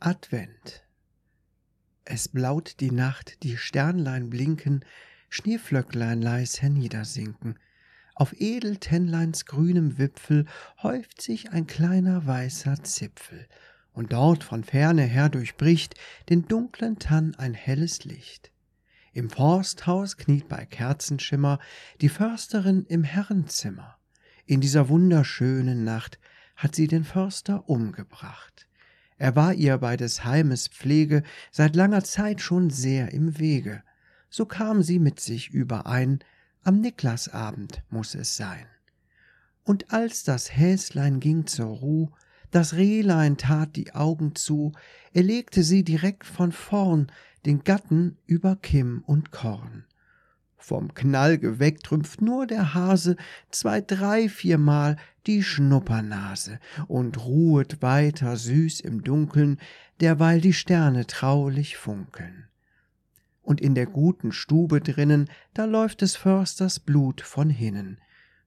[0.00, 0.84] Advent.
[2.04, 4.84] Es blaut die Nacht, die Sternlein blinken,
[5.30, 7.58] Schneeflöcklein leis herniedersinken.
[8.18, 10.46] Auf Edeltennleins grünem Wipfel
[10.82, 13.46] häuft sich ein kleiner weißer Zipfel,
[13.92, 15.94] und dort von ferne her durchbricht
[16.28, 18.50] den dunklen Tann ein helles Licht.
[19.12, 21.60] Im Forsthaus kniet bei Kerzenschimmer
[22.00, 23.98] die Försterin im Herrenzimmer.
[24.46, 26.18] In dieser wunderschönen Nacht
[26.56, 28.66] hat sie den Förster umgebracht.
[29.16, 31.22] Er war ihr bei des Heimes Pflege
[31.52, 33.84] seit langer Zeit schon sehr im Wege.
[34.28, 36.18] So kam sie mit sich überein,
[36.68, 38.66] am Niklasabend muss es sein.
[39.64, 42.10] Und als das Häslein ging zur Ruh,
[42.50, 44.72] das Rehlein tat die Augen zu,
[45.14, 47.10] erlegte sie direkt von vorn
[47.46, 49.86] den Gatten über Kimm und Korn.
[50.58, 53.16] Vom Knall geweckt rümpft nur der Hase
[53.50, 54.96] zwei, drei, viermal
[55.26, 59.58] die Schnuppernase und ruhet weiter süß im Dunkeln,
[60.02, 62.48] derweil die Sterne traulich funkeln.
[63.48, 67.98] Und in der guten Stube drinnen, da läuft des Försters Blut von hinnen.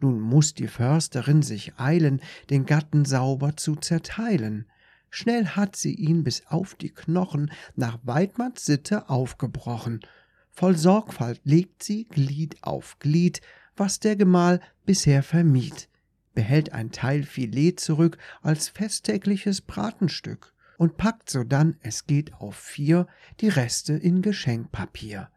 [0.00, 4.64] Nun muss die Försterin sich eilen, den Gatten sauber zu zerteilen.
[5.10, 10.00] Schnell hat sie ihn bis auf die Knochen nach Weidmanns Sitte aufgebrochen
[10.48, 13.42] Voll Sorgfalt legt sie Glied auf Glied,
[13.76, 15.90] was der Gemahl bisher vermied,
[16.32, 23.06] behält ein Teil Filet zurück als festtägliches Bratenstück und packt sodann, es geht auf vier,
[23.40, 25.30] die Reste in Geschenkpapier.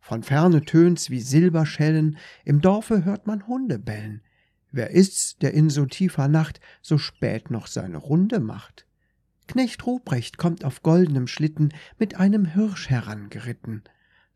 [0.00, 4.22] Von ferne tönt's wie Silberschellen, im Dorfe hört man Hunde bellen.
[4.70, 8.86] Wer ist's, der in so tiefer Nacht so spät noch seine Runde macht?
[9.46, 13.82] Knecht Ruprecht kommt auf goldenem Schlitten mit einem Hirsch herangeritten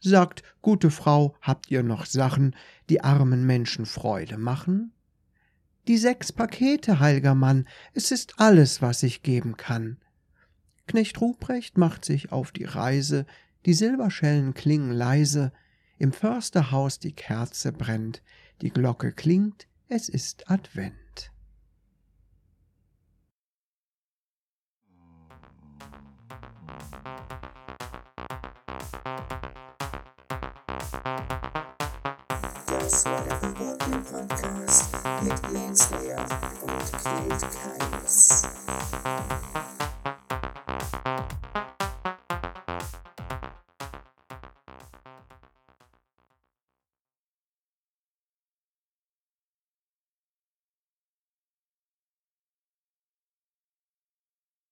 [0.02, 2.56] sagt, gute Frau, habt ihr noch Sachen,
[2.91, 4.92] die armen Menschen Freude machen?
[5.88, 9.98] Die sechs Pakete, heilger Mann, es ist alles, was ich geben kann.
[10.92, 13.25] Knecht Ruprecht macht sich auf die Reise,
[13.64, 15.50] die Silberschellen klingen leise,
[15.97, 18.22] im Försterhaus die Kerze brennt,
[18.60, 21.32] die Glocke klingt, es ist Advent.
[32.66, 34.92] Das war der Reporting Podcast
[35.22, 36.20] mit Lance Lear
[36.60, 38.42] und Kate Kaius.